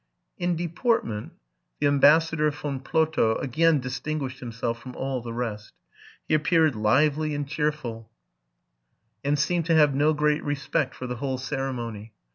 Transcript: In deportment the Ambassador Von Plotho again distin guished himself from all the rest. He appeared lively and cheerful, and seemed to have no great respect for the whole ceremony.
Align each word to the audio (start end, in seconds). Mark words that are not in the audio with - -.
In 0.39 0.55
deportment 0.55 1.33
the 1.79 1.85
Ambassador 1.85 2.49
Von 2.49 2.79
Plotho 2.79 3.35
again 3.39 3.79
distin 3.79 4.19
guished 4.19 4.39
himself 4.39 4.79
from 4.81 4.95
all 4.95 5.21
the 5.21 5.31
rest. 5.31 5.73
He 6.27 6.33
appeared 6.33 6.75
lively 6.75 7.35
and 7.35 7.47
cheerful, 7.47 8.09
and 9.23 9.37
seemed 9.37 9.67
to 9.67 9.75
have 9.75 9.93
no 9.93 10.13
great 10.15 10.43
respect 10.43 10.95
for 10.95 11.05
the 11.05 11.17
whole 11.17 11.37
ceremony. 11.37 12.13